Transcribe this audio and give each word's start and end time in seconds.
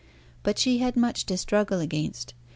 But 0.41 0.57
she 0.57 0.79
had 0.79 0.97
much 0.97 1.27
to 1.27 1.37
struggle 1.37 1.79
against. 1.79 2.33